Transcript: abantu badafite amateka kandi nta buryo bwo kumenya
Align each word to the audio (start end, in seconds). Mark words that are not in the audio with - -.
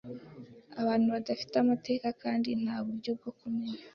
abantu 0.81 1.07
badafite 1.15 1.55
amateka 1.63 2.07
kandi 2.23 2.49
nta 2.63 2.77
buryo 2.85 3.11
bwo 3.17 3.31
kumenya 3.39 3.81